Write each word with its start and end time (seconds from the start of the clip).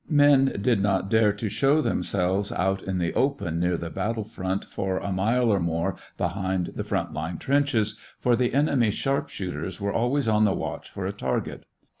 Men 0.09 0.57
did 0.59 0.81
not 0.81 1.11
dare 1.11 1.31
to 1.33 1.47
show 1.47 1.79
themselves 1.79 2.51
out 2.51 2.81
in 2.81 2.97
the 2.97 3.13
open 3.13 3.59
near 3.59 3.77
the 3.77 3.91
battle 3.91 4.23
front 4.23 4.65
for 4.65 4.97
a 4.97 5.11
mile 5.11 5.53
or 5.53 5.59
more 5.59 5.95
behind 6.17 6.71
the 6.75 6.83
front 6.83 7.13
line 7.13 7.37
trenches, 7.37 7.97
for 8.19 8.35
the 8.35 8.55
enemy's 8.55 8.95
sharp 8.95 9.29
shooters 9.29 9.79
were 9.79 9.93
always 9.93 10.27
on 10.27 10.43
the 10.43 10.55
watch 10.55 10.89
for 10.89 11.05
a 11.05 11.13
target. 11.13 11.67